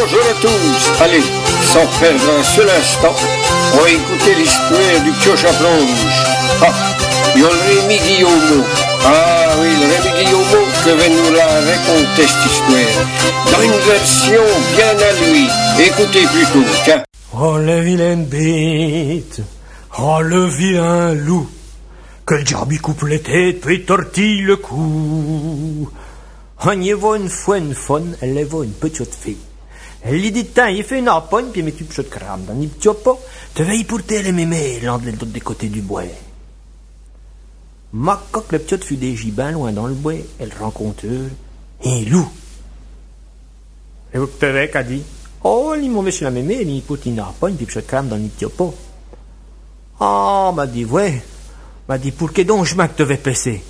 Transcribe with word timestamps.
à 0.00 0.34
tous. 0.40 1.02
Allez, 1.02 1.22
sans 1.62 1.86
perdre 2.00 2.24
un 2.38 2.42
seul 2.42 2.68
instant, 2.70 3.14
on 3.74 3.76
va 3.76 3.90
écouter 3.90 4.34
l'histoire 4.36 5.00
du 5.04 5.10
pioche 5.12 5.44
à 5.44 5.52
plonge. 5.52 6.06
Ah, 6.62 6.72
il 7.34 7.42
y 7.42 7.44
a 7.44 7.48
le. 7.48 8.62
Ah 9.04 9.54
oui, 9.60 9.68
le 9.80 9.86
Rémi 9.86 10.24
Guillaume 10.24 10.66
que 10.84 10.90
va 10.90 11.08
nous 11.08 11.34
la 11.34 11.46
raconter 11.46 12.26
cette 12.26 12.46
histoire. 12.50 13.06
Dans 13.52 13.62
une 13.62 13.80
version 13.80 14.42
bien 14.76 14.96
à 14.96 15.12
lui. 15.24 15.48
Écoutez 15.78 16.26
plutôt, 16.26 16.64
tiens. 16.84 17.02
Oh 17.38 17.58
la 17.58 17.80
vilaine 17.80 18.26
bête, 18.26 19.40
oh 19.98 20.20
le 20.20 20.44
vilain 20.46 21.14
loup, 21.14 21.48
que 22.26 22.34
le 22.34 22.42
diable 22.42 22.78
coupe 22.78 23.04
les 23.04 23.20
têtes 23.20 23.60
puis 23.60 23.84
tortille 23.84 24.42
le 24.42 24.56
cou. 24.56 25.90
On 26.64 26.80
y 26.80 26.92
voit 26.92 27.16
une 27.16 27.30
fois 27.30 27.58
une 27.58 27.74
faune, 27.74 28.16
elle 28.20 28.38
y 28.38 28.44
voit 28.44 28.64
une 28.64 28.72
petite 28.72 29.14
fille. 29.14 29.38
Elle 30.04 30.20
lui 30.20 30.32
dit, 30.32 30.46
tiens, 30.46 30.68
il 30.68 30.82
fait 30.82 30.98
une 30.98 31.08
harponne, 31.08 31.50
puis 31.52 31.62
met 31.62 31.72
tu 31.72 31.84
de 31.84 32.02
crame 32.02 32.44
dans 32.44 32.54
le 32.54 32.68
te 33.54 33.62
veille 33.62 33.84
pour 33.84 34.02
tes 34.02 34.22
les 34.22 34.32
mémés, 34.32 34.80
l'un 34.80 34.98
des 34.98 35.40
côtés 35.40 35.68
du 35.68 35.80
bois. 35.80 36.02
Ma 37.92 38.20
coque, 38.32 38.50
le 38.52 38.58
petit 38.58 38.84
fut 38.84 38.96
des 38.96 39.14
gibins 39.14 39.52
loin 39.52 39.70
dans 39.70 39.86
le 39.86 39.94
bois, 39.94 40.14
elle 40.40 40.52
rencontre 40.58 41.04
un 41.84 42.04
loup. 42.04 42.28
Et 44.12 44.18
vous 44.18 44.26
te 44.26 44.66
qu'a 44.66 44.82
dit, 44.82 45.02
oh, 45.44 45.74
il 45.80 45.90
m'a 45.90 46.10
chez 46.10 46.24
la 46.24 46.30
mémé, 46.30 46.62
il 46.62 46.82
pour 46.82 46.98
une 47.06 47.20
harponne, 47.20 47.54
puis 47.54 47.66
de 47.66 47.80
crame 47.80 48.08
dans 48.08 48.16
le. 48.16 48.74
Ah, 50.00 50.52
m'a 50.54 50.66
dit, 50.66 50.84
ouais. 50.84 51.22
M'a 51.88 51.98
dit, 51.98 52.10
pour 52.10 52.32
que 52.32 52.42
donc 52.42 52.64
je 52.64 52.74
m'acte 52.74 52.96
te 52.96 53.02
vais 53.04 53.18
passer? 53.18 53.62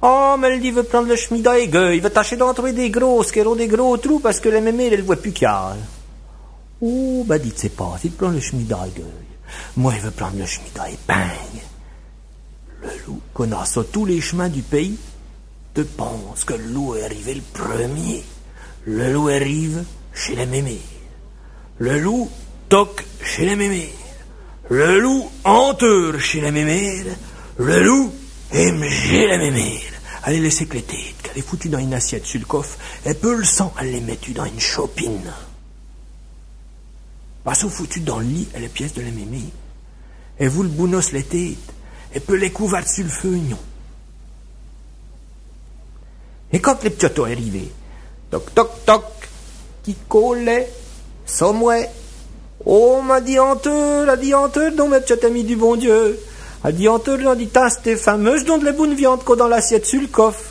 Oh, 0.00 0.36
mais 0.38 0.48
elle 0.48 0.60
dit, 0.60 0.70
veut 0.70 0.84
prendre 0.84 1.08
le 1.08 1.16
chemin 1.16 1.40
gueules. 1.66 1.94
Il 1.94 2.00
veut 2.00 2.10
tâcher 2.10 2.36
d'entrer 2.36 2.72
des 2.72 2.90
grosses, 2.90 3.32
qui 3.32 3.40
des 3.56 3.66
gros 3.66 3.96
trous 3.96 4.20
parce 4.20 4.38
que 4.38 4.48
les 4.48 4.60
mémés, 4.60 4.90
elle 4.92 5.02
voit 5.02 5.16
plus 5.16 5.32
qu'à. 5.32 5.76
Oh, 6.80 7.24
bah, 7.26 7.38
dit, 7.38 7.52
c'est 7.56 7.74
pas, 7.74 7.96
il 8.04 8.12
prend 8.12 8.28
le 8.28 8.40
chemin 8.40 8.62
gueules. 8.62 9.26
Moi, 9.76 9.94
il 9.96 10.00
veut 10.00 10.10
prendre 10.10 10.38
le 10.38 10.46
chemin 10.46 10.86
épingle. 10.86 11.64
Le 12.82 12.90
loup, 13.06 13.20
connaissant 13.34 13.82
tous 13.82 14.04
les 14.04 14.20
chemins 14.20 14.48
du 14.48 14.62
pays, 14.62 14.96
te 15.74 15.80
pense 15.80 16.44
que 16.44 16.54
le 16.54 16.64
loup 16.66 16.94
est 16.94 17.04
arrivé 17.04 17.34
le 17.34 17.42
premier? 17.52 18.24
Le 18.84 19.12
loup 19.12 19.28
arrive 19.28 19.84
chez 20.14 20.36
les 20.36 20.46
mémés. 20.46 20.80
Le 21.78 21.98
loup 21.98 22.30
toque 22.68 23.04
chez 23.22 23.46
les 23.46 23.56
mémés. 23.56 23.92
Le 24.70 25.00
loup 25.00 25.28
enteur 25.44 26.20
chez 26.20 26.40
les 26.40 26.52
mémés. 26.52 27.04
Le 27.58 27.82
loup 27.82 28.12
MG 28.52 29.26
la 29.28 29.38
mémère. 29.38 29.80
Allez 30.22 30.40
laisser 30.40 30.66
que 30.66 30.74
les 30.74 30.82
têtes, 30.82 31.22
qu'elle 31.22 31.38
est 31.38 31.46
foutue 31.46 31.68
dans 31.68 31.78
une 31.78 31.94
assiette 31.94 32.26
sur 32.26 32.40
le 32.40 32.46
coffre, 32.46 32.78
et 33.04 33.14
peu 33.14 33.34
le 33.34 33.44
sang, 33.44 33.72
elle 33.80 33.92
les 33.92 34.00
met 34.00 34.18
dans 34.34 34.44
une 34.44 34.60
chopine? 34.60 35.32
Passe 37.44 37.66
foutue 37.66 38.00
dans 38.00 38.18
le 38.18 38.26
lit, 38.26 38.48
elle 38.52 38.64
est 38.64 38.68
pièce 38.68 38.94
de 38.94 39.02
la 39.02 39.10
mémé. 39.10 39.42
Et 40.38 40.48
vous 40.48 40.62
le 40.62 40.68
bounos 40.68 41.12
les 41.12 41.22
têtes, 41.22 41.56
et 42.14 42.20
peut 42.20 42.36
les 42.36 42.50
couvrir 42.50 42.88
sur 42.88 43.04
le 43.04 43.10
feu, 43.10 43.38
Et 46.52 46.60
quand 46.60 46.82
les 46.82 46.90
petits 46.90 47.14
sont 47.14 47.24
arrivés, 47.24 47.70
toc 48.30 48.54
toc 48.54 48.84
toc, 48.86 49.04
qui 49.82 49.94
collait, 50.08 50.70
sommet, 51.26 51.88
oh 52.64 53.02
ma 53.02 53.20
dianteur, 53.20 54.06
la 54.06 54.16
dianteur 54.16 54.72
dont 54.72 54.88
mes 54.88 55.00
petits 55.00 55.24
amis 55.24 55.44
du 55.44 55.56
bon 55.56 55.76
Dieu, 55.76 56.18
a 56.64 56.72
dit 56.72 56.88
Antonio 56.88 57.34
dit 57.34 57.48
c'était 57.70 57.96
fameuse 57.96 58.44
dont 58.44 58.58
de 58.58 58.64
la 58.64 58.72
bonne 58.72 58.94
viande 58.94 59.22
qu'on 59.22 59.36
dans 59.36 59.46
l'assiette 59.46 59.86
sur 59.86 60.00
le 60.00 60.08
coffre. 60.08 60.44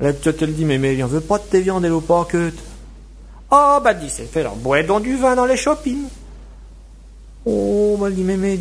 La 0.00 0.12
petite 0.12 0.42
elle 0.42 0.54
dit 0.54 0.64
mais 0.64 0.78
mais 0.78 1.02
on 1.02 1.06
veut 1.06 1.20
pas 1.20 1.38
de 1.38 1.44
tes 1.44 1.60
viandes 1.60 1.84
et 1.84 1.88
l'eau 1.88 2.00
pas 2.00 2.26
que 2.28 2.52
Ah 3.50 3.80
bah 3.82 3.94
dit 3.94 4.10
c'est 4.10 4.30
fait 4.30 4.40
alors 4.40 4.56
bois 4.56 4.82
donc 4.82 5.02
du 5.02 5.16
vin 5.16 5.36
dans 5.36 5.46
les 5.46 5.56
shoppings. 5.56 6.08
Oh 7.44 7.96
bah 8.00 8.10
dit 8.10 8.22
mais 8.22 8.36
mais 8.36 8.58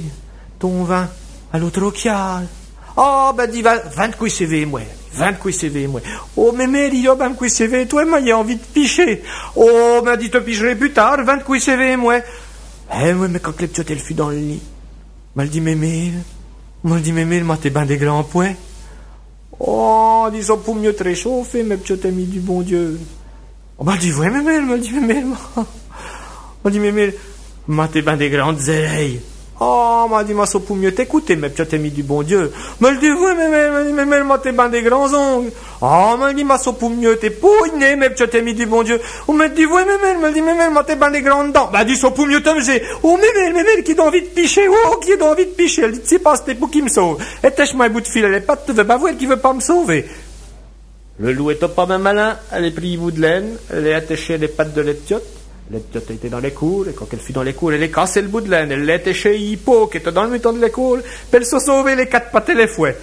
ton 0.60 0.84
vin 0.84 1.10
à 1.52 1.58
l'autre 1.58 1.82
okial. 1.82 2.46
Ah 2.96 3.34
bah 3.36 3.48
dit 3.48 3.64
vingt 3.64 4.12
de 4.22 4.28
CV 4.30 4.66
moi. 4.66 4.82
Vingt 5.14 5.44
de 5.44 5.52
CV 5.52 5.88
moi. 5.88 6.02
Oh 6.38 6.54
mais 6.56 6.90
dit 6.92 7.08
oh 7.10 7.16
ben 7.16 7.34
quoi 7.34 7.50
CV 7.50 7.88
toi 7.88 8.06
moi 8.06 8.22
j'ai 8.24 8.34
envie 8.34 8.56
de 8.56 8.64
picher. 8.64 9.24
Oh 9.56 10.02
m'a 10.06 10.16
dit 10.16 10.30
te 10.30 10.38
picherai 10.38 10.76
plus 10.76 10.94
tard 10.94 11.24
vingt 11.26 11.38
de 11.38 11.60
CV 11.60 11.98
moi. 11.98 12.20
Eh 12.94 13.14
oui 13.14 13.28
mais 13.30 13.40
quand 13.40 13.60
les 13.60 13.68
petites 13.68 13.90
elle 13.90 14.00
fut 14.00 14.14
dans 14.14 14.30
le 14.30 14.38
lit. 14.38 14.62
M'a 15.36 15.46
dit 15.46 15.60
mais 15.60 15.76
mais 16.86 16.92
M'a 16.92 17.00
dit, 17.00 17.12
mais 17.12 17.42
moi, 17.42 17.58
t'es 17.58 17.72
ben 17.72 17.84
des 17.86 17.98
grands 17.98 18.24
points. 18.24 18.54
Oh, 19.60 20.28
disons 20.32 20.58
pour 20.58 20.76
mieux 20.76 20.94
te 20.94 21.04
réchauffer, 21.04 21.64
mes 21.64 21.78
petits 21.78 22.06
amis 22.06 22.26
du 22.26 22.40
bon 22.40 22.62
Dieu. 22.62 23.00
On 23.80 23.84
m'a 23.84 23.98
dit, 23.98 24.14
ouais, 24.14 24.30
mais 24.30 24.42
m'a 24.62 24.78
dit, 24.78 24.92
mais 25.02 25.24
m'a 26.64 26.72
dit, 26.72 26.80
mais 26.80 27.16
moi, 27.68 27.88
t'es 27.88 28.04
ben 28.04 28.16
des 28.16 28.30
grandes 28.30 28.62
oreilles. 28.70 29.20
Oh, 29.62 30.06
m'a 30.10 30.26
dit, 30.26 30.34
ça 30.46 30.60
pour 30.60 30.76
mieux 30.76 30.94
t'écouter, 30.94 31.38
mes 31.38 31.48
petits 31.48 31.76
amis 31.76 31.90
du 31.90 32.04
bon 32.04 32.24
Dieu. 32.24 32.52
M'a 32.82 32.94
dit, 32.96 33.10
oui, 33.10 33.32
mais, 33.38 33.48
mais, 33.48 33.92
mais, 33.94 34.06
mais, 34.06 34.24
moi, 34.24 34.38
t'es 34.38 34.52
ben 34.52 34.68
des 34.68 34.82
grands 34.82 35.14
ongles. 35.14 35.52
Oh, 35.82 36.16
m'a 36.20 36.34
dit, 36.34 36.44
ça 36.60 36.74
pour 36.74 36.92
t'es 37.22 37.30
pouiné, 37.30 37.96
mes 37.96 38.10
petits 38.10 38.36
amis 38.36 38.54
du 38.54 38.66
bon 38.66 38.84
Dieu. 38.84 39.00
On 39.30 39.34
m'a 39.34 39.48
dit, 39.48 39.66
oui, 39.66 39.82
mais, 39.88 39.98
mais, 40.02 40.20
m'a 40.20 40.32
dit, 40.32 40.42
mais, 40.42 40.56
mais, 40.56 40.84
t'es 40.86 40.98
ben 40.98 41.10
des 41.10 41.22
grandes 41.22 41.54
dents. 41.54 41.70
M'a 41.72 41.86
dit, 41.86 41.96
ça 41.96 42.12
pour 42.12 42.28
mieux 42.28 42.44
t'amuser. 42.44 42.82
Oh, 43.02 43.18
mais, 43.20 43.28
mais, 43.34 43.54
mais, 43.54 43.64
mais, 43.78 43.84
qui 43.84 43.98
a 43.98 44.04
envie 44.04 44.24
de 44.24 44.28
picher, 44.28 44.68
oh, 44.68 44.98
qui 44.98 45.14
a 45.14 45.24
envie 45.24 45.46
de 45.46 45.52
picher. 45.52 45.84
Elle 45.84 45.94
dit, 45.94 46.02
c'est 46.04 46.20
pas, 46.20 46.36
c'était 46.36 46.56
pour 46.56 46.70
qui 46.70 46.82
me 46.82 46.90
sauve. 46.90 47.24
Et 47.42 47.50
tâche-moi 47.50 47.86
un 47.86 47.90
bout 47.90 48.02
de 48.02 48.08
fil, 48.08 48.26
elle 48.26 48.34
est 48.34 48.42
pas, 48.42 48.58
tu 48.58 48.74
veux 48.74 48.86
pas 48.86 48.98
voir 48.98 49.16
qui 49.16 49.26
veut 49.26 49.38
pas 49.38 49.54
me 49.54 49.62
sauver. 49.62 50.06
Le 51.18 51.32
loup 51.32 51.52
est 51.52 51.66
pas 51.66 51.86
même 51.86 52.02
malin, 52.02 52.38
elle 52.52 52.66
est 52.66 52.72
pris 52.72 52.98
bout 52.98 53.12
de 53.12 53.22
laine, 53.22 53.56
elle 53.72 53.88
est 53.88 53.94
attachée 53.94 54.38
les 54.38 54.50
pattes 54.50 54.74
de 54.74 54.82
l'épiote. 54.82 55.24
L'épiote 55.72 56.12
était 56.12 56.30
dans 56.30 56.40
les 56.40 56.52
cours, 56.52 56.88
et 56.88 56.94
quand 56.94 57.08
elle 57.12 57.20
fut 57.20 57.34
dans 57.34 57.42
les 57.42 57.54
cours, 57.54 57.74
elle 57.74 57.82
est 57.82 57.90
cassé 57.90 58.22
le 58.22 58.28
bout 58.28 58.42
de 58.42 58.52
laine, 58.52 58.72
elle 58.72 58.86
l'était 58.86 59.16
chez 59.16 59.36
Hippo, 59.36 59.88
qui 59.88 59.98
était 59.98 60.12
dans 60.12 60.24
le 60.24 60.30
mutant 60.30 60.54
de 60.54 60.62
l'école, 60.62 61.02
puis 61.02 61.30
elle 61.34 61.46
se 61.46 61.58
sauvait 61.58 61.96
les 61.96 62.08
quatre 62.08 62.30
pattes 62.30 62.50
et 62.50 62.54
les 62.54 62.68
fouets. 62.68 62.96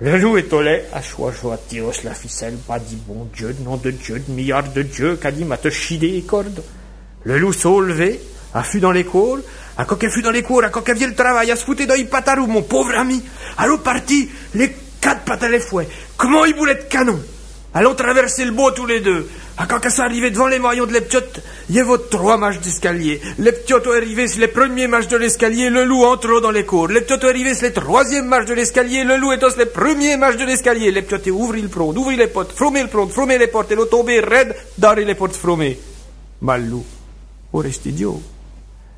Le 0.00 0.18
loup 0.18 0.36
est 0.36 0.52
au 0.52 0.60
lait, 0.60 0.86
à 0.92 1.00
choix, 1.02 1.32
tiros 1.68 1.92
la 2.02 2.14
ficelle, 2.14 2.54
pas 2.66 2.78
dit 2.80 2.98
bon 3.06 3.28
Dieu, 3.32 3.54
nom 3.64 3.76
de 3.76 3.90
Dieu, 3.92 4.18
de 4.18 4.32
milliard 4.32 4.64
de 4.72 4.82
Dieu, 4.82 5.18
dit 5.32 5.44
m'a 5.44 5.56
te 5.56 5.70
chier 5.70 5.98
les 5.98 6.22
cordes. 6.22 6.62
Le 7.22 7.38
loup 7.38 7.52
s'est 7.52 7.68
levé, 7.68 8.20
a 8.54 8.62
fut 8.64 8.80
dans 8.80 8.92
l'école, 8.92 9.42
à 9.76 9.84
quand 9.84 10.02
elle 10.02 10.10
fut 10.10 10.22
dans 10.22 10.30
les 10.32 10.42
cours, 10.42 10.64
à 10.64 10.70
quand 10.70 10.88
elle 10.88 10.96
vient 10.96 11.08
le 11.08 11.14
travail, 11.14 11.50
à 11.50 11.56
se 11.56 11.64
foutre 11.64 11.86
dans 11.86 11.94
les 11.94 12.04
patarou, 12.04 12.46
mon 12.46 12.62
pauvre 12.62 12.96
ami. 12.96 13.22
Allô 13.56 13.78
parti, 13.78 14.28
les 14.54 14.72
quatre 15.00 15.22
pattes 15.22 15.44
et 15.44 15.48
les 15.48 15.60
fouets. 15.60 15.88
Comment 16.16 16.44
il 16.44 16.56
voulait 16.56 16.74
de 16.74 16.82
canon? 16.82 17.20
Allons 17.74 17.94
traverser 17.94 18.44
le 18.44 18.52
bois 18.52 18.72
tous 18.72 18.86
les 18.86 19.00
deux. 19.00 19.28
À 19.60 19.66
quand 19.66 19.90
ça 19.90 20.04
arrivait 20.04 20.30
devant 20.30 20.46
les 20.46 20.60
maillons 20.60 20.86
de 20.86 20.92
l'Eptiot, 20.92 21.18
il 21.68 21.74
y 21.74 21.80
avait 21.80 21.98
trois 22.10 22.36
marches 22.36 22.60
d'escalier. 22.60 23.20
L'Eptiot 23.38 23.82
est 23.82 23.96
arrivé 23.96 24.28
sur 24.28 24.40
les 24.40 24.46
premiers 24.46 24.86
marches 24.86 25.08
de 25.08 25.16
l'escalier, 25.16 25.68
le 25.68 25.84
loup 25.84 26.04
entrant 26.04 26.40
dans 26.40 26.52
les 26.52 26.64
cours. 26.64 26.86
L'Eptiot 26.86 27.16
est 27.16 27.24
arrivé 27.24 27.54
sur 27.56 27.64
les 27.64 27.72
troisièmes 27.72 28.26
marches 28.26 28.46
de 28.46 28.54
l'escalier, 28.54 29.02
le 29.02 29.16
loup 29.16 29.32
est 29.32 29.40
sur 29.40 29.58
les 29.58 29.66
premiers 29.66 30.16
marches 30.16 30.36
de 30.36 30.44
l'escalier. 30.44 30.92
L'Eptiot 30.92 31.18
est 31.18 31.30
ouvri 31.30 31.60
le 31.60 31.68
prod, 31.68 31.98
ouvri 31.98 32.14
les 32.14 32.28
portes, 32.28 32.52
fromé 32.52 32.82
le 32.82 32.88
prod, 32.88 33.10
fromé 33.10 33.36
les 33.36 33.48
portes, 33.48 33.72
et 33.72 33.74
l'eau 33.74 33.86
tombé 33.86 34.20
raide, 34.20 34.54
d'arrêt 34.78 35.04
les 35.04 35.16
portes 35.16 35.34
fromées. 35.34 35.76
Mal 36.40 36.64
loup, 36.68 36.84
au 37.52 37.58
reste 37.58 37.86
idiot, 37.86 38.22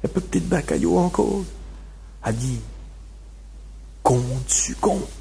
et 0.04 0.08
peut-être 0.08 0.46
bacaillot 0.46 0.98
encore, 0.98 1.42
a 2.22 2.32
dit, 2.32 2.60
compte 4.02 4.50
su 4.50 4.74
compte. 4.74 5.19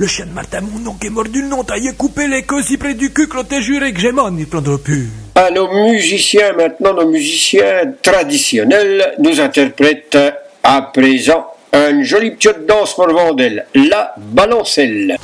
Le 0.00 0.06
chien 0.06 0.26
de 0.26 0.30
Martin 0.30 0.60
nom 0.60 0.94
qui 0.94 1.08
est 1.08 1.10
mordu 1.10 1.42
le 1.42 1.48
nom, 1.48 1.64
taillé 1.64 1.90
coupé 1.92 2.28
les 2.28 2.44
queues 2.44 2.62
si 2.62 2.76
près 2.76 2.94
du 2.94 3.12
cul 3.12 3.26
que 3.26 3.36
l'on 3.36 3.60
juré 3.60 3.92
que 3.92 3.98
j'ai 3.98 4.12
mort, 4.12 4.30
il 4.38 4.46
prendra 4.46 4.78
plus. 4.78 5.08
À 5.34 5.50
nos 5.50 5.68
musiciens 5.72 6.52
maintenant, 6.52 6.94
nos 6.94 7.08
musiciens 7.08 7.94
traditionnels 8.00 9.16
nous 9.18 9.40
interprètent 9.40 10.16
à 10.62 10.82
présent 10.82 11.48
un 11.72 12.04
joli 12.04 12.30
petit 12.30 12.48
danse 12.68 12.94
pour 12.94 13.08
Vandel, 13.08 13.66
la 13.74 14.14
balancelle. 14.16 15.16